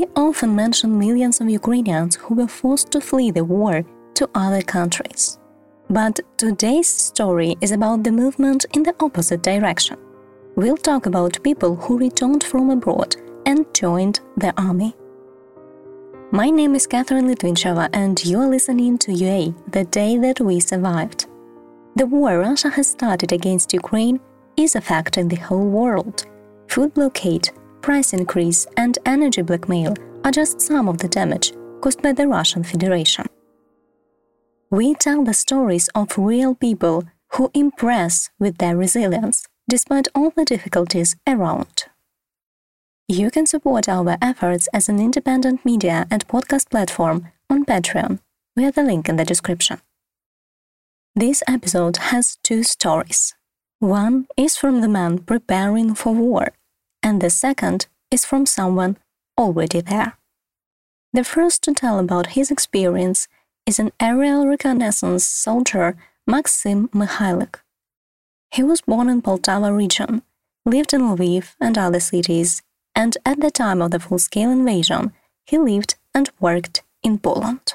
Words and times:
we 0.00 0.06
often 0.16 0.54
mention 0.54 0.98
millions 0.98 1.42
of 1.42 1.50
Ukrainians 1.50 2.16
who 2.16 2.34
were 2.34 2.48
forced 2.60 2.90
to 2.92 3.00
flee 3.02 3.30
the 3.30 3.44
war 3.44 3.84
to 4.14 4.30
other 4.34 4.62
countries. 4.62 5.38
But 5.90 6.20
today's 6.38 6.88
story 6.88 7.56
is 7.60 7.72
about 7.72 8.02
the 8.02 8.12
movement 8.22 8.64
in 8.72 8.82
the 8.82 8.94
opposite 8.98 9.42
direction. 9.42 9.98
We'll 10.56 10.78
talk 10.78 11.04
about 11.04 11.42
people 11.42 11.76
who 11.76 11.98
returned 11.98 12.42
from 12.44 12.70
abroad 12.70 13.16
and 13.44 13.66
joined 13.74 14.20
the 14.38 14.52
army. 14.56 14.94
My 16.32 16.48
name 16.48 16.74
is 16.74 16.86
Catherine 16.86 17.28
Litvinchova, 17.28 17.90
and 17.92 18.24
you 18.24 18.40
are 18.40 18.48
listening 18.48 18.96
to 18.98 19.12
UA, 19.12 19.54
the 19.76 19.84
day 19.84 20.16
that 20.16 20.40
we 20.40 20.60
survived. 20.60 21.26
The 21.96 22.06
war 22.06 22.38
Russia 22.38 22.70
has 22.70 22.88
started 22.88 23.32
against 23.32 23.74
Ukraine 23.74 24.18
is 24.56 24.76
affecting 24.76 25.28
the 25.28 25.42
whole 25.46 25.68
world. 25.80 26.24
Food 26.68 26.94
blockade, 26.94 27.50
price 27.90 28.12
increase, 28.12 28.68
and 28.76 29.00
energy 29.04 29.42
blackmail 29.42 29.96
are 30.22 30.30
just 30.30 30.60
some 30.60 30.86
of 30.88 30.98
the 30.98 31.08
damage 31.08 31.52
caused 31.80 32.00
by 32.00 32.12
the 32.12 32.28
Russian 32.28 32.62
Federation. 32.62 33.26
We 34.70 34.94
tell 34.94 35.24
the 35.24 35.34
stories 35.34 35.88
of 35.96 36.16
real 36.16 36.54
people 36.54 37.02
who 37.32 37.50
impress 37.52 38.30
with 38.38 38.58
their 38.58 38.76
resilience 38.76 39.44
despite 39.68 40.06
all 40.14 40.30
the 40.30 40.44
difficulties 40.44 41.16
around. 41.26 41.86
You 43.08 43.28
can 43.28 43.46
support 43.46 43.88
our 43.88 44.16
efforts 44.22 44.68
as 44.72 44.88
an 44.88 45.00
independent 45.00 45.64
media 45.64 46.06
and 46.12 46.28
podcast 46.28 46.70
platform 46.70 47.26
on 47.48 47.64
Patreon 47.64 48.20
via 48.56 48.70
the 48.70 48.84
link 48.84 49.08
in 49.08 49.16
the 49.16 49.24
description. 49.24 49.80
This 51.16 51.42
episode 51.48 51.96
has 52.12 52.38
two 52.44 52.62
stories. 52.62 53.34
One 53.80 54.28
is 54.36 54.56
from 54.56 54.80
the 54.80 54.88
man 54.88 55.18
preparing 55.18 55.96
for 55.96 56.14
war, 56.14 56.52
and 57.02 57.20
the 57.20 57.30
second 57.30 57.86
is 58.10 58.24
from 58.24 58.46
someone 58.46 58.96
already 59.38 59.80
there. 59.80 60.16
The 61.12 61.24
first 61.24 61.62
to 61.64 61.74
tell 61.74 61.98
about 61.98 62.34
his 62.38 62.50
experience 62.50 63.26
is 63.66 63.78
an 63.78 63.92
aerial 64.00 64.46
reconnaissance 64.46 65.24
soldier 65.24 65.96
Maxim 66.26 66.88
Mikhailik. 66.88 67.56
He 68.52 68.62
was 68.62 68.80
born 68.80 69.08
in 69.08 69.22
Poltava 69.22 69.76
region, 69.76 70.22
lived 70.64 70.92
in 70.92 71.02
Lviv 71.02 71.54
and 71.60 71.76
other 71.78 72.00
cities, 72.00 72.62
and 72.94 73.16
at 73.24 73.40
the 73.40 73.50
time 73.50 73.80
of 73.80 73.90
the 73.90 74.00
full-scale 74.00 74.50
invasion, 74.50 75.12
he 75.46 75.58
lived 75.58 75.94
and 76.14 76.30
worked 76.40 76.82
in 77.02 77.18
Poland. 77.18 77.74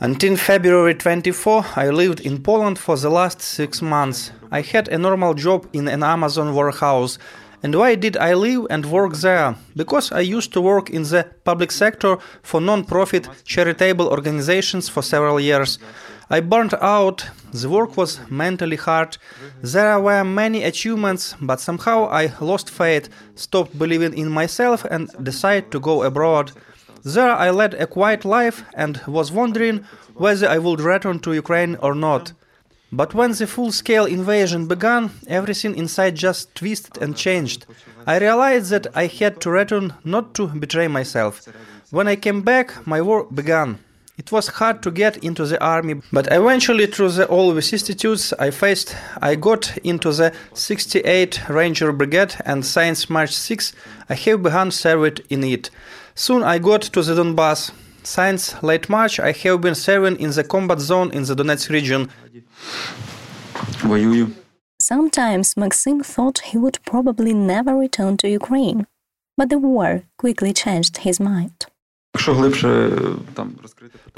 Until 0.00 0.36
February 0.36 0.94
24, 0.94 1.64
I 1.76 1.90
lived 1.90 2.20
in 2.20 2.42
Poland 2.42 2.78
for 2.78 2.96
the 2.96 3.10
last 3.10 3.40
six 3.40 3.80
months. 3.80 4.32
I 4.50 4.62
had 4.62 4.88
a 4.88 4.98
normal 4.98 5.34
job 5.34 5.66
in 5.72 5.88
an 5.88 6.02
Amazon 6.02 6.54
warehouse 6.54 7.18
and 7.64 7.74
why 7.74 7.94
did 7.94 8.18
I 8.18 8.34
live 8.34 8.66
and 8.68 8.84
work 8.84 9.14
there? 9.14 9.54
Because 9.74 10.12
I 10.12 10.20
used 10.20 10.52
to 10.52 10.60
work 10.60 10.90
in 10.90 11.02
the 11.02 11.24
public 11.44 11.72
sector 11.72 12.18
for 12.42 12.60
non-profit 12.60 13.26
charitable 13.44 14.08
organizations 14.08 14.90
for 14.90 15.00
several 15.00 15.40
years. 15.40 15.78
I 16.28 16.40
burned 16.40 16.74
out, 16.74 17.26
the 17.52 17.70
work 17.70 17.96
was 17.96 18.20
mentally 18.28 18.76
hard, 18.76 19.16
there 19.62 19.98
were 19.98 20.24
many 20.24 20.62
achievements, 20.62 21.36
but 21.40 21.58
somehow 21.58 22.10
I 22.10 22.32
lost 22.38 22.68
faith, 22.68 23.08
stopped 23.34 23.78
believing 23.78 24.12
in 24.12 24.28
myself, 24.28 24.84
and 24.90 25.08
decided 25.24 25.70
to 25.70 25.80
go 25.80 26.02
abroad. 26.02 26.52
There 27.04 27.30
I 27.30 27.50
led 27.50 27.74
a 27.74 27.86
quiet 27.86 28.24
life 28.24 28.64
and 28.72 29.00
was 29.06 29.30
wondering 29.30 29.84
whether 30.14 30.48
I 30.48 30.56
would 30.56 30.80
return 30.80 31.20
to 31.20 31.34
Ukraine 31.34 31.76
or 31.76 31.94
not. 31.94 32.32
But 32.90 33.12
when 33.12 33.32
the 33.32 33.46
full 33.46 33.72
scale 33.72 34.06
invasion 34.06 34.66
began, 34.66 35.10
everything 35.26 35.76
inside 35.76 36.14
just 36.14 36.54
twisted 36.54 37.02
and 37.02 37.16
changed. 37.16 37.66
I 38.06 38.18
realized 38.18 38.70
that 38.70 38.86
I 38.94 39.06
had 39.06 39.40
to 39.42 39.50
return 39.50 39.94
not 40.02 40.34
to 40.34 40.46
betray 40.46 40.88
myself. 40.88 41.42
When 41.90 42.08
I 42.08 42.16
came 42.16 42.40
back, 42.42 42.86
my 42.86 43.02
war 43.02 43.24
began. 43.24 43.80
It 44.16 44.30
was 44.30 44.46
hard 44.46 44.80
to 44.84 44.92
get 44.92 45.16
into 45.24 45.44
the 45.44 45.62
army, 45.62 46.00
but 46.12 46.28
eventually, 46.30 46.86
through 46.86 47.10
the 47.10 47.26
all 47.26 47.52
vicissitudes 47.52 48.32
I 48.38 48.50
faced, 48.50 48.96
I 49.20 49.34
got 49.34 49.76
into 49.78 50.12
the 50.12 50.32
68 50.54 51.48
Ranger 51.48 51.92
Brigade, 51.92 52.36
and 52.46 52.64
since 52.64 53.10
March 53.10 53.32
6, 53.32 53.72
I 54.08 54.14
have 54.14 54.44
begun 54.44 54.70
serving 54.70 55.18
in 55.30 55.42
it. 55.42 55.70
Soon 56.16 56.44
I 56.44 56.58
got 56.58 56.82
to 56.82 57.02
the 57.02 57.14
Donbass. 57.14 57.72
Since 58.04 58.62
late 58.62 58.88
March, 58.88 59.18
I 59.18 59.32
have 59.32 59.60
been 59.60 59.74
serving 59.74 60.20
in 60.20 60.30
the 60.30 60.44
combat 60.44 60.78
zone 60.78 61.10
in 61.12 61.24
the 61.24 61.34
Donetsk 61.34 61.70
region. 61.70 62.08
Sometimes 64.80 65.56
Maxim 65.56 66.02
thought 66.02 66.38
he 66.38 66.58
would 66.58 66.78
probably 66.86 67.34
never 67.34 67.74
return 67.74 68.16
to 68.18 68.28
Ukraine, 68.28 68.86
but 69.36 69.48
the 69.48 69.58
war 69.58 70.02
quickly 70.16 70.52
changed 70.52 70.98
his 70.98 71.18
mind. 71.18 71.66
To 72.16 72.32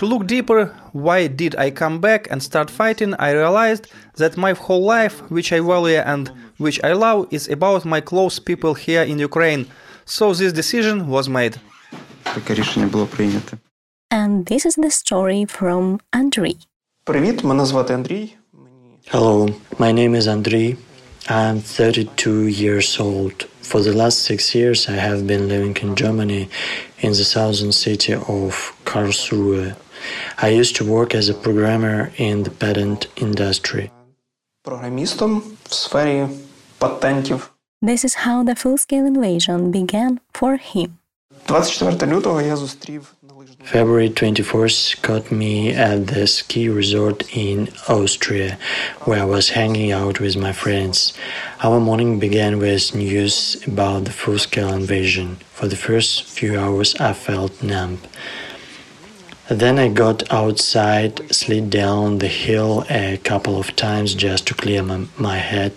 look 0.03 0.27
deeper, 0.27 0.67
why 0.93 1.29
did 1.29 1.56
I 1.56 1.71
come 1.71 1.99
back 2.01 2.31
and 2.31 2.43
start 2.43 2.69
fighting, 2.69 3.15
I 3.19 3.31
realized 3.31 3.87
that 4.17 4.37
my 4.37 4.53
whole 4.53 4.85
life, 4.85 5.23
which 5.31 5.51
I 5.51 5.61
value 5.61 6.03
and 6.05 6.31
which 6.59 6.79
I 6.85 6.93
love, 6.93 7.29
is 7.31 7.49
about 7.49 7.87
my 7.87 8.03
close 8.03 8.39
people 8.39 8.75
here 8.75 9.03
in 9.03 9.19
Ukraine. 9.19 9.67
So 10.05 10.35
this 10.35 10.53
decision 10.53 11.09
was 11.09 11.29
made 11.29 11.59
And 14.12 14.46
this 14.46 14.66
is 14.66 14.75
the 14.75 14.92
story 14.92 15.46
from 15.46 16.00
Andriy. 16.12 16.58
Привіт, 17.03 17.44
мене 17.44 17.66
звати 17.66 17.94
Андрій. 17.94 18.34
Hello, 19.12 19.53
my 19.80 19.94
name 19.94 20.16
is 20.16 20.28
Andriy. 20.28 20.78
I'm 21.28 21.62
32 21.62 22.47
years 22.47 23.00
old. 23.00 23.47
For 23.64 23.80
the 23.81 23.94
last 23.94 24.18
six 24.30 24.56
years, 24.56 24.90
I 24.90 24.97
have 25.08 25.28
been 25.28 25.47
living 25.47 25.75
in 25.84 25.96
Germany 25.96 26.50
in 27.06 27.12
the 27.12 27.24
southern 27.24 27.72
city 27.72 28.14
of 28.14 28.74
Karlsruhe. 28.86 29.75
I 30.38 30.50
used 30.62 30.75
to 30.78 30.84
work 30.86 31.16
as 31.16 31.30
a 31.30 31.34
programmer 31.34 32.12
in 32.18 32.44
the 32.44 32.52
patent 32.52 33.08
industry. 33.16 33.90
Програмістом 34.64 35.44
в 35.69 35.74
сфері 35.74 36.28
патентів. 36.78 37.52
This 37.81 38.06
is 38.06 38.16
how 38.25 38.44
the 38.44 38.56
full-scale 38.56 39.06
invasion 39.06 39.72
began 39.72 40.19
for 40.34 40.58
him. 40.75 40.90
24 41.52 42.08
лютого 42.08 42.42
я 42.42 42.56
зустрів 42.56 43.14
February 43.74 44.09
24th 44.09 44.78
caught 45.08 45.28
me 45.31 45.56
at 45.90 46.00
the 46.12 46.25
ski 46.38 46.64
resort 46.81 47.19
in 47.46 47.58
Austria, 47.96 48.58
where 49.06 49.22
I 49.25 49.30
was 49.36 49.58
hanging 49.59 49.92
out 50.02 50.16
with 50.24 50.36
my 50.46 50.53
friends. 50.64 50.97
Our 51.66 51.80
morning 51.88 52.12
began 52.25 52.53
with 52.66 52.96
news 53.03 53.36
about 53.72 54.00
the 54.06 54.16
full 54.22 54.40
scale 54.47 54.74
invasion. 54.81 55.28
For 55.58 55.68
the 55.68 55.81
first 55.88 56.09
few 56.38 56.52
hours, 56.64 56.90
I 57.09 57.14
felt 57.28 57.53
numb. 57.72 57.96
Then 59.62 59.75
I 59.86 59.88
got 60.03 60.19
outside, 60.42 61.14
slid 61.42 61.66
down 61.81 62.08
the 62.18 62.34
hill 62.46 62.74
a 62.90 63.06
couple 63.30 63.56
of 63.59 63.75
times 63.88 64.09
just 64.28 64.42
to 64.47 64.53
clear 64.64 64.81
my, 64.90 65.00
my 65.30 65.40
head 65.52 65.74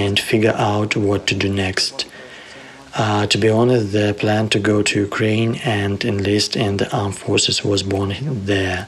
and 0.00 0.14
figure 0.30 0.56
out 0.72 0.90
what 1.08 1.22
to 1.28 1.34
do 1.44 1.48
next. 1.66 1.94
Uh, 2.99 3.27
to 3.27 3.37
be 3.37 3.47
honest, 3.47 3.91
the 3.91 4.15
plan 4.17 4.49
to 4.49 4.57
go 4.57 4.81
to 4.81 4.99
Ukraine 5.01 5.55
and 5.63 6.03
enlist 6.03 6.55
in 6.55 6.77
the 6.77 6.89
armed 6.91 7.15
forces 7.15 7.63
was 7.63 7.83
born 7.83 8.15
there. 8.19 8.87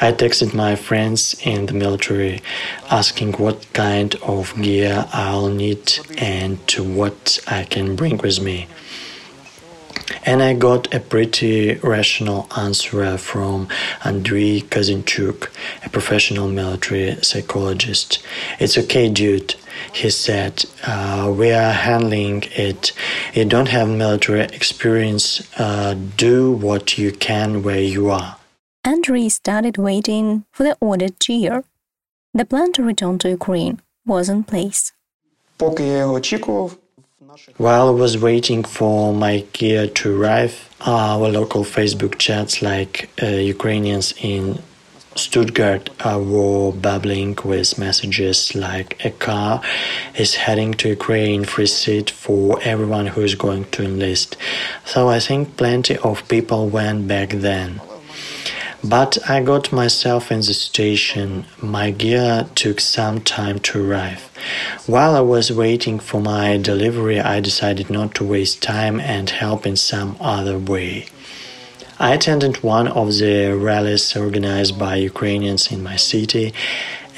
I 0.00 0.10
texted 0.12 0.52
my 0.52 0.74
friends 0.74 1.40
in 1.44 1.66
the 1.66 1.72
military 1.72 2.42
asking 2.90 3.34
what 3.34 3.72
kind 3.72 4.16
of 4.16 4.60
gear 4.60 5.06
I'll 5.12 5.48
need 5.48 6.00
and 6.18 6.66
to 6.68 6.82
what 6.82 7.38
I 7.46 7.62
can 7.64 7.94
bring 7.94 8.18
with 8.18 8.40
me. 8.40 8.66
And 10.26 10.42
I 10.42 10.54
got 10.54 10.92
a 10.92 10.98
pretty 10.98 11.74
rational 11.74 12.48
answer 12.56 13.16
from 13.16 13.68
Andriy 14.00 14.64
Kazinchuk, 14.64 15.48
a 15.84 15.88
professional 15.88 16.48
military 16.48 17.16
psychologist. 17.22 18.18
It's 18.58 18.76
okay, 18.76 19.08
dude 19.08 19.54
he 19.92 20.10
said, 20.10 20.64
uh, 20.86 21.32
We 21.36 21.52
are 21.52 21.72
handling 21.72 22.44
it. 22.52 22.92
You 23.34 23.44
don't 23.44 23.68
have 23.68 23.88
military 23.88 24.42
experience. 24.42 25.48
Uh, 25.58 25.94
do 26.16 26.50
what 26.50 26.98
you 26.98 27.12
can 27.12 27.62
where 27.62 27.80
you 27.80 28.10
are. 28.10 28.36
Andriy 28.84 29.30
started 29.30 29.76
waiting 29.78 30.44
for 30.50 30.64
the 30.64 30.76
ordered 30.80 31.20
cheer. 31.20 31.64
The 32.34 32.44
plan 32.44 32.72
to 32.72 32.82
return 32.82 33.18
to 33.18 33.28
Ukraine 33.30 33.80
was 34.06 34.28
in 34.28 34.44
place. 34.44 34.92
While 37.58 37.88
I 37.88 37.90
was 37.90 38.18
waiting 38.18 38.64
for 38.64 39.14
my 39.14 39.40
gear 39.52 39.86
to 39.86 40.20
arrive, 40.20 40.68
our 40.80 41.28
local 41.28 41.64
Facebook 41.64 42.18
chats 42.18 42.62
like 42.62 43.10
uh, 43.22 43.26
Ukrainians 43.26 44.14
in 44.20 44.58
Stuttgart 45.16 45.90
were 46.04 46.70
bubbling 46.72 47.36
with 47.44 47.78
messages 47.78 48.54
like 48.54 49.04
a 49.04 49.10
car 49.10 49.60
is 50.14 50.36
heading 50.36 50.72
to 50.74 50.90
Ukraine, 50.90 51.44
free 51.44 51.66
seat 51.66 52.10
for 52.10 52.60
everyone 52.62 53.08
who 53.08 53.22
is 53.22 53.34
going 53.34 53.64
to 53.72 53.84
enlist. 53.84 54.36
So 54.84 55.08
I 55.08 55.18
think 55.18 55.56
plenty 55.56 55.96
of 55.98 56.26
people 56.28 56.68
went 56.68 57.08
back 57.08 57.30
then. 57.30 57.80
But 58.82 59.18
I 59.28 59.42
got 59.42 59.72
myself 59.72 60.32
in 60.32 60.38
the 60.38 60.54
station. 60.54 61.44
My 61.60 61.90
gear 61.90 62.48
took 62.54 62.80
some 62.80 63.20
time 63.20 63.58
to 63.60 63.84
arrive. 63.84 64.22
While 64.86 65.16
I 65.16 65.20
was 65.20 65.52
waiting 65.52 65.98
for 65.98 66.20
my 66.20 66.56
delivery, 66.56 67.20
I 67.20 67.40
decided 67.40 67.90
not 67.90 68.14
to 68.14 68.24
waste 68.24 68.62
time 68.62 68.98
and 69.00 69.28
help 69.28 69.66
in 69.66 69.76
some 69.76 70.16
other 70.18 70.58
way. 70.58 71.08
I 72.00 72.14
attended 72.14 72.62
one 72.62 72.88
of 72.88 73.18
the 73.18 73.54
rallies 73.54 74.16
organized 74.16 74.78
by 74.78 74.96
Ukrainians 74.96 75.70
in 75.70 75.82
my 75.82 75.96
city 75.96 76.54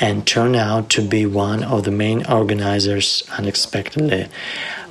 and 0.00 0.26
turned 0.26 0.56
out 0.56 0.90
to 0.90 1.02
be 1.08 1.24
one 1.24 1.62
of 1.62 1.84
the 1.84 1.92
main 1.92 2.26
organizers 2.26 3.22
unexpectedly. 3.38 4.26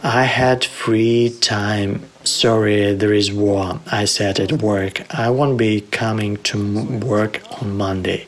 I 0.01 0.23
had 0.23 0.63
free 0.63 1.35
time. 1.41 2.03
Sorry, 2.23 2.93
there 2.93 3.11
is 3.11 3.33
war, 3.33 3.81
I 3.91 4.05
said 4.05 4.39
at 4.39 4.61
work. 4.61 5.01
I 5.13 5.29
won't 5.29 5.57
be 5.57 5.81
coming 5.81 6.37
to 6.49 6.99
work 6.99 7.41
on 7.61 7.75
Monday. 7.75 8.27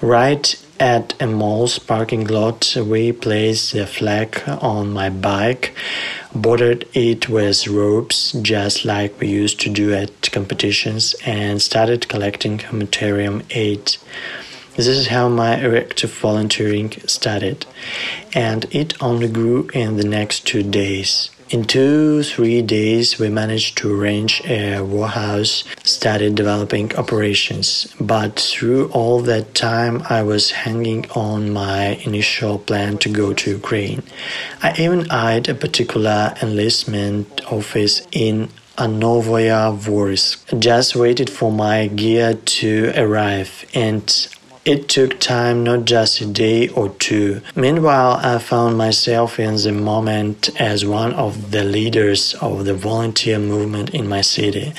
Right 0.00 0.46
at 0.78 1.20
a 1.20 1.26
mall's 1.26 1.80
parking 1.80 2.28
lot, 2.28 2.76
we 2.76 3.10
placed 3.10 3.72
the 3.72 3.86
flag 3.86 4.40
on 4.46 4.92
my 4.92 5.10
bike, 5.10 5.74
bordered 6.34 6.86
it 6.94 7.28
with 7.28 7.66
ropes, 7.66 8.32
just 8.32 8.84
like 8.84 9.18
we 9.20 9.28
used 9.28 9.60
to 9.60 9.70
do 9.70 9.92
at 9.94 10.30
competitions, 10.32 11.14
and 11.24 11.60
started 11.60 12.08
collecting 12.08 12.58
humanitarian 12.58 13.44
aid. 13.50 13.96
This 14.76 14.86
is 14.86 15.08
how 15.08 15.28
my 15.28 15.56
erective 15.56 16.18
volunteering 16.18 16.92
started, 17.06 17.66
and 18.34 18.64
it 18.70 19.00
only 19.02 19.28
grew 19.28 19.68
in 19.74 19.96
the 19.96 20.06
next 20.06 20.46
two 20.46 20.62
days. 20.62 21.30
In 21.52 21.64
two, 21.64 22.22
three 22.22 22.62
days, 22.62 23.18
we 23.18 23.28
managed 23.28 23.76
to 23.76 23.94
arrange 23.94 24.40
a 24.46 24.80
warehouse, 24.80 25.64
started 25.82 26.34
developing 26.34 26.96
operations. 26.96 27.94
But 28.00 28.40
through 28.40 28.88
all 28.88 29.20
that 29.20 29.54
time, 29.54 30.02
I 30.08 30.22
was 30.22 30.50
hanging 30.64 31.10
on 31.10 31.52
my 31.52 32.00
initial 32.06 32.58
plan 32.58 32.96
to 33.04 33.10
go 33.10 33.34
to 33.34 33.50
Ukraine. 33.50 34.02
I 34.62 34.72
even 34.78 35.10
eyed 35.10 35.46
a 35.50 35.54
particular 35.54 36.34
enlistment 36.40 37.42
office 37.52 38.00
in 38.12 38.48
Novoyavorivsk. 38.78 40.58
Just 40.58 40.96
waited 40.96 41.28
for 41.28 41.52
my 41.52 41.88
gear 41.88 42.32
to 42.32 42.92
arrive, 42.96 43.66
and 43.74 44.04
it 44.64 44.88
took 44.88 45.18
time, 45.18 45.64
not 45.64 45.84
just 45.84 46.20
a 46.20 46.26
day 46.26 46.68
or 46.68 46.90
two. 46.90 47.40
Meanwhile, 47.56 48.20
I 48.22 48.38
found 48.38 48.78
myself 48.78 49.40
in 49.40 49.56
the 49.56 49.72
moment 49.72 50.50
as 50.60 50.84
one 50.84 51.12
of 51.14 51.50
the 51.50 51.64
leaders 51.64 52.34
of 52.34 52.64
the 52.64 52.74
volunteer 52.74 53.38
movement 53.38 53.90
in 53.90 54.08
my 54.08 54.20
city. 54.20 54.72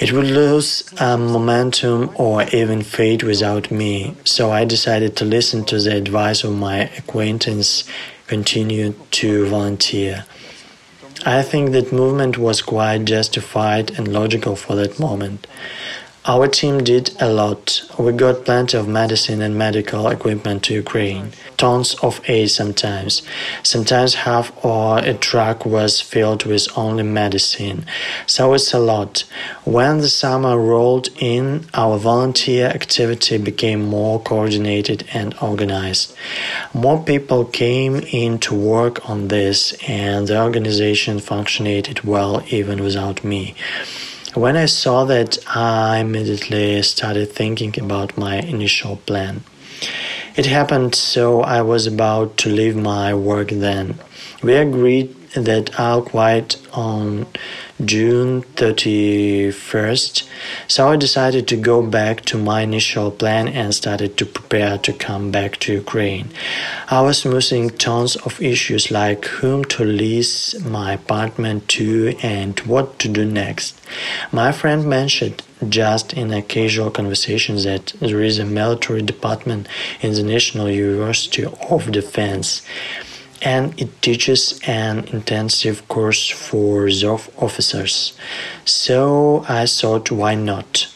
It 0.00 0.12
would 0.12 0.26
lose 0.26 0.84
um, 1.00 1.32
momentum 1.32 2.10
or 2.14 2.44
even 2.52 2.82
fade 2.82 3.22
without 3.22 3.70
me, 3.70 4.16
so 4.24 4.50
I 4.50 4.64
decided 4.64 5.16
to 5.16 5.24
listen 5.24 5.64
to 5.66 5.80
the 5.80 5.96
advice 5.96 6.44
of 6.44 6.56
my 6.56 6.88
acquaintance, 6.96 7.84
continue 8.26 8.94
to 9.12 9.46
volunteer. 9.46 10.24
I 11.26 11.42
think 11.42 11.72
that 11.72 11.92
movement 11.92 12.38
was 12.38 12.62
quite 12.62 13.04
justified 13.06 13.98
and 13.98 14.06
logical 14.06 14.54
for 14.54 14.76
that 14.76 15.00
moment. 15.00 15.48
Our 16.28 16.46
team 16.46 16.84
did 16.84 17.16
a 17.22 17.32
lot. 17.32 17.82
We 17.98 18.12
got 18.12 18.44
plenty 18.44 18.76
of 18.76 18.86
medicine 18.86 19.40
and 19.40 19.56
medical 19.56 20.08
equipment 20.08 20.62
to 20.64 20.74
Ukraine. 20.74 21.32
Tons 21.56 21.94
of 22.02 22.20
aid 22.28 22.50
sometimes. 22.50 23.22
Sometimes 23.62 24.12
half 24.26 24.52
or 24.62 24.98
a 24.98 25.14
truck 25.14 25.64
was 25.64 26.02
filled 26.02 26.44
with 26.44 26.68
only 26.76 27.02
medicine. 27.02 27.86
So 28.26 28.52
it's 28.52 28.74
a 28.74 28.78
lot. 28.78 29.24
When 29.64 29.98
the 30.02 30.10
summer 30.10 30.58
rolled 30.58 31.08
in, 31.18 31.64
our 31.72 31.96
volunteer 31.96 32.66
activity 32.66 33.38
became 33.38 33.80
more 33.86 34.20
coordinated 34.20 35.08
and 35.14 35.34
organized. 35.40 36.14
More 36.74 37.02
people 37.02 37.46
came 37.46 38.00
in 38.12 38.38
to 38.40 38.54
work 38.54 39.08
on 39.08 39.28
this, 39.28 39.72
and 39.88 40.28
the 40.28 40.38
organization 40.42 41.20
functioned 41.20 42.00
well 42.04 42.42
even 42.50 42.82
without 42.82 43.24
me. 43.24 43.54
When 44.38 44.56
I 44.56 44.66
saw 44.66 45.04
that, 45.06 45.36
I 45.48 45.98
immediately 45.98 46.80
started 46.82 47.32
thinking 47.32 47.74
about 47.76 48.16
my 48.16 48.36
initial 48.36 48.98
plan. 48.98 49.42
It 50.36 50.46
happened 50.46 50.94
so 50.94 51.40
I 51.40 51.62
was 51.62 51.88
about 51.88 52.36
to 52.36 52.48
leave 52.48 52.76
my 52.76 53.14
work 53.14 53.48
then. 53.48 53.98
We 54.40 54.54
agreed 54.54 55.12
that 55.34 55.78
I'll 55.78 56.02
quit 56.02 56.56
on 56.72 57.26
June 57.84 58.42
31st, 58.42 60.28
so 60.66 60.88
I 60.88 60.96
decided 60.96 61.46
to 61.48 61.56
go 61.56 61.80
back 61.80 62.22
to 62.22 62.36
my 62.36 62.62
initial 62.62 63.10
plan 63.12 63.46
and 63.46 63.72
started 63.72 64.16
to 64.16 64.26
prepare 64.26 64.78
to 64.78 64.92
come 64.92 65.30
back 65.30 65.58
to 65.58 65.74
Ukraine. 65.74 66.30
I 66.90 67.02
was 67.02 67.18
smoothing 67.18 67.70
tons 67.70 68.16
of 68.16 68.42
issues 68.42 68.90
like 68.90 69.26
whom 69.26 69.64
to 69.66 69.84
lease 69.84 70.58
my 70.64 70.94
apartment 70.94 71.68
to 71.68 72.16
and 72.20 72.58
what 72.60 72.98
to 73.00 73.08
do 73.08 73.24
next. 73.24 73.78
My 74.32 74.50
friend 74.50 74.84
mentioned 74.84 75.42
just 75.68 76.12
in 76.12 76.32
a 76.32 76.42
casual 76.42 76.90
conversation 76.90 77.56
that 77.62 77.92
there 78.00 78.22
is 78.22 78.38
a 78.38 78.44
military 78.44 79.02
department 79.02 79.68
in 80.00 80.14
the 80.14 80.22
National 80.22 80.68
University 80.68 81.44
of 81.44 81.90
Defense 81.90 82.62
and 83.42 83.78
it 83.80 84.02
teaches 84.02 84.60
an 84.66 85.04
intensive 85.08 85.86
course 85.88 86.28
for 86.28 86.86
Azov 86.86 87.30
officers. 87.38 88.12
So 88.64 89.44
I 89.48 89.66
thought, 89.66 90.10
why 90.10 90.34
not? 90.34 90.88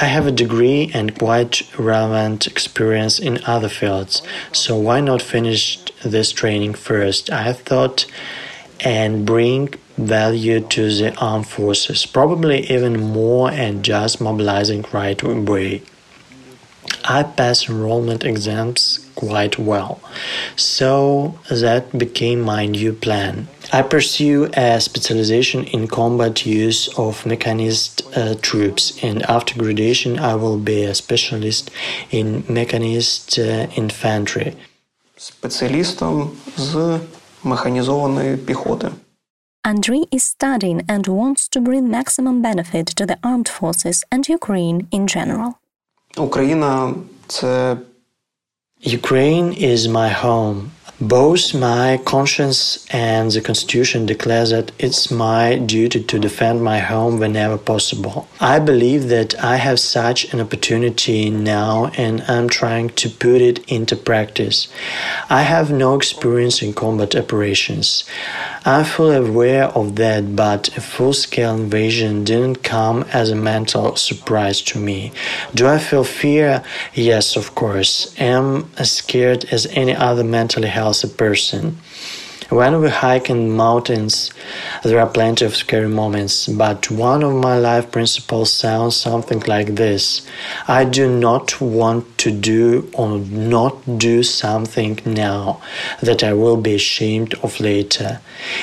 I 0.00 0.06
have 0.06 0.26
a 0.26 0.32
degree 0.32 0.90
and 0.92 1.16
quite 1.16 1.62
relevant 1.78 2.48
experience 2.48 3.20
in 3.20 3.44
other 3.44 3.68
fields, 3.68 4.22
so 4.52 4.76
why 4.76 5.00
not 5.00 5.22
finish 5.22 5.78
this 6.04 6.32
training 6.32 6.74
first? 6.74 7.30
I 7.30 7.52
thought 7.52 8.06
and 8.80 9.24
bring 9.24 9.74
value 9.96 10.60
to 10.60 10.92
the 10.92 11.14
armed 11.18 11.46
forces, 11.46 12.06
probably 12.06 12.68
even 12.70 13.00
more 13.00 13.50
and 13.50 13.84
just 13.84 14.20
mobilizing 14.20 14.84
right 14.92 15.22
away. 15.22 15.82
I 17.03 17.23
passed 17.23 17.69
enrollment 17.69 18.23
exams 18.23 19.05
quite 19.15 19.57
well. 19.57 19.99
So 20.55 21.39
that 21.49 21.97
became 21.97 22.41
my 22.41 22.65
new 22.65 22.93
plan. 22.93 23.47
I 23.71 23.81
pursue 23.81 24.49
a 24.53 24.79
specialization 24.79 25.65
in 25.65 25.87
combat 25.87 26.45
use 26.45 26.87
of 26.97 27.25
mechanized 27.25 28.03
uh, 28.15 28.35
troops, 28.41 28.83
and 29.03 29.23
after 29.23 29.57
graduation, 29.57 30.19
I 30.19 30.35
will 30.35 30.57
be 30.57 30.83
a 30.83 30.95
specialist 30.95 31.69
in 32.11 32.43
mechanized 32.47 33.39
uh, 33.39 33.67
infantry. 33.75 34.53
Спеціалістом 35.17 36.31
з 36.57 36.99
механізованої 37.43 38.37
піхоти. 38.37 38.87
Andriy 39.63 40.07
is 40.11 40.23
studying 40.23 40.79
and 40.87 41.07
wants 41.07 41.47
to 41.53 41.59
bring 41.61 41.83
maximum 41.89 42.41
benefit 42.41 42.87
to 42.97 43.05
the 43.05 43.17
armed 43.29 43.49
forces 43.59 43.97
and 44.11 44.29
Ukraine 44.29 44.87
in 44.97 45.03
general. 45.17 45.49
Україна 46.17 46.93
це 47.27 47.77
Ukraine 48.85 49.53
is 49.61 49.87
my 49.87 50.09
home. 50.23 50.71
Both 51.01 51.53
my 51.53 51.97
conscience 52.03 52.85
and 52.91 53.31
the 53.31 53.39
Constitution 53.39 54.05
declare 54.05 54.45
that 54.47 54.73
it's 54.77 55.09
my 55.09 55.55
duty 55.55 56.03
to 56.03 56.19
defend 56.19 56.61
my 56.61 56.79
home 56.79 57.19
whenever 57.19 57.57
possible. 57.57 58.27
I 58.41 58.59
believe 58.59 59.07
that 59.07 59.41
I 59.41 59.55
have 59.67 59.79
such 59.79 60.33
an 60.33 60.41
opportunity 60.41 61.29
now 61.29 61.89
and 61.95 62.21
I'm 62.27 62.49
trying 62.49 62.89
to 63.01 63.09
put 63.09 63.41
it 63.41 63.59
into 63.69 63.95
practice. 63.95 64.67
I 65.29 65.43
have 65.43 65.71
no 65.71 65.95
experience 65.95 66.61
in 66.61 66.73
combat 66.73 67.15
operations. 67.15 68.03
I'm 68.66 68.86
fully 68.86 69.16
aware 69.16 69.66
of 69.66 69.96
that, 69.96 70.34
but 70.34 70.74
a 70.74 70.80
full 70.80 71.12
scale 71.12 71.54
invasion 71.54 72.24
didn't 72.24 72.62
come 72.62 73.02
as 73.12 73.28
a 73.28 73.36
mental 73.36 73.94
surprise 73.96 74.62
to 74.62 74.78
me. 74.78 75.12
Do 75.54 75.66
I 75.66 75.78
feel 75.78 76.02
fear? 76.02 76.64
Yes, 76.94 77.36
of 77.36 77.54
course. 77.54 78.14
Am 78.18 78.70
as 78.78 78.90
scared 78.90 79.44
as 79.52 79.66
any 79.72 79.94
other 79.94 80.24
mentally 80.24 80.68
healthy 80.68 81.10
person. 81.10 81.76
When 82.49 82.81
we 82.81 82.89
hike 82.89 83.29
in 83.29 83.55
mountains, 83.55 84.31
there 84.83 84.99
are 84.99 85.05
plenty 85.05 85.45
of 85.45 85.55
scary 85.55 85.87
moments, 85.87 86.47
but 86.47 86.89
one 86.89 87.21
of 87.21 87.33
my 87.33 87.59
life 87.59 87.91
principles 87.91 88.51
sounds 88.51 88.95
something 88.95 89.41
like 89.41 89.75
this 89.75 90.23
I 90.67 90.83
do 90.85 91.07
not 91.07 91.61
want 91.61 92.17
to 92.17 92.31
do 92.31 92.89
or 92.93 93.19
not 93.19 93.99
do 93.99 94.23
something 94.23 94.99
now 95.05 95.61
that 96.01 96.23
I 96.23 96.33
will 96.33 96.57
be 96.57 96.73
ashamed 96.73 97.35
of 97.43 97.59
later. 97.59 98.19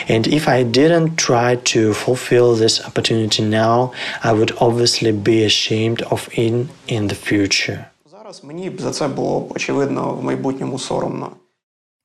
And 0.09 0.27
if 0.27 0.49
I 0.49 0.65
didn't 0.65 1.15
try 1.17 1.55
to 1.73 1.95
fulfill 1.95 2.57
this 2.57 2.85
opportunity 2.85 3.45
now, 3.45 3.93
I 4.25 4.33
would 4.33 4.51
obviously 4.59 5.13
be 5.13 5.45
ashamed 5.45 6.03
of 6.11 6.29
it 6.33 6.67
in 6.89 7.07
the 7.07 7.15
future. 7.15 7.85
зараз 8.13 8.45
мені 8.45 8.71
б 8.71 8.81
за 8.81 8.91
це 8.91 9.09
було 9.09 9.41
б 9.41 9.53
очевидно 9.57 10.13
в 10.21 10.25
майбутньому 10.25 10.79
соромно. 10.79 11.31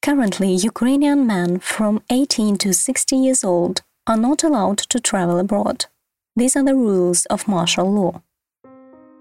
Currently, 0.06 0.54
Ukrainian 0.54 1.26
men 1.26 1.58
from 1.58 2.00
18 2.10 2.58
to 2.58 2.72
60 2.72 3.16
years 3.16 3.42
old 3.42 3.82
are 4.06 4.16
not 4.16 4.44
allowed 4.44 4.78
to 4.78 5.00
travel 5.00 5.40
abroad. 5.40 5.86
These 6.36 6.54
are 6.54 6.62
the 6.62 6.76
rules 6.76 7.26
of 7.26 7.48
martial 7.48 7.92
law. 7.92 8.22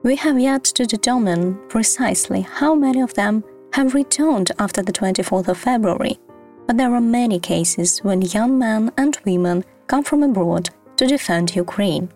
We 0.04 0.16
have 0.18 0.40
yet 0.40 0.64
to 0.76 0.86
determine 0.86 1.58
precisely 1.70 2.42
how 2.42 2.76
many 2.76 3.02
of 3.02 3.16
them 3.16 3.44
have 3.74 3.96
returned 3.96 4.52
after 4.60 4.84
the 4.84 4.92
24th 4.92 5.48
of 5.48 5.58
February, 5.58 6.20
but 6.68 6.78
there 6.78 6.94
are 6.94 7.02
many 7.02 7.40
cases 7.40 7.98
when 8.04 8.22
young 8.22 8.60
men 8.60 8.92
and 8.96 9.18
women 9.26 9.66
come 9.88 10.04
from 10.04 10.22
abroad 10.22 10.70
to 10.98 11.08
defend 11.08 11.56
Ukraine. 11.56 12.10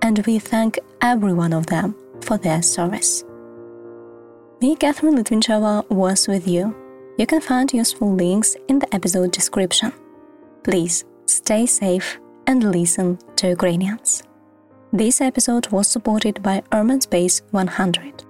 And 0.00 0.24
we 0.26 0.38
thank 0.38 0.78
every 1.02 1.34
one 1.34 1.52
of 1.52 1.66
them 1.66 1.94
for 2.22 2.38
their 2.38 2.62
service. 2.62 3.24
Me, 4.62 4.74
Catherine 4.74 5.16
Litvincheva, 5.16 5.90
was 5.90 6.26
with 6.26 6.48
you. 6.48 6.74
You 7.16 7.26
can 7.26 7.40
find 7.40 7.72
useful 7.72 8.12
links 8.12 8.56
in 8.66 8.80
the 8.80 8.92
episode 8.92 9.30
description. 9.30 9.92
Please 10.64 11.04
stay 11.26 11.64
safe 11.64 12.18
and 12.48 12.72
listen 12.72 13.18
to 13.36 13.48
Ukrainians. 13.50 14.24
This 14.92 15.20
episode 15.20 15.68
was 15.68 15.86
supported 15.86 16.42
by 16.42 16.64
Urban 16.72 17.00
Space 17.00 17.42
100. 17.52 18.24